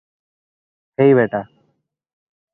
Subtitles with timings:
[0.97, 1.41] হেই, বেটা।